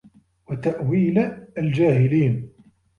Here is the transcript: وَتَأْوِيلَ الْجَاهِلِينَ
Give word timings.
وَتَأْوِيلَ 0.47 1.19
الْجَاهِلِينَ 1.57 2.49